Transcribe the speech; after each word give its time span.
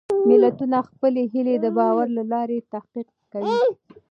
ملتونه 0.29 0.77
خپلې 0.89 1.21
هېلې 1.31 1.55
د 1.63 1.65
باور 1.77 2.07
له 2.17 2.23
لارې 2.31 2.57
تحقق 2.71 3.07
کوي. 3.31 3.57